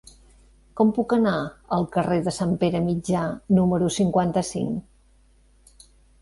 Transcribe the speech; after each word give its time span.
Com 0.79 0.93
puc 0.97 1.11
anar 1.17 1.33
al 1.77 1.85
carrer 1.95 2.17
de 2.27 2.33
Sant 2.37 2.55
Pere 2.63 2.81
Mitjà 2.87 3.27
número 3.59 3.91
cinquanta-cinc? 3.99 5.87